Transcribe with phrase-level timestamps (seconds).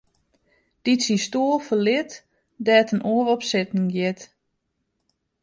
[0.83, 2.11] Dy't syn stoel ferlit,
[2.65, 4.21] dêr't in oar op sitten giet.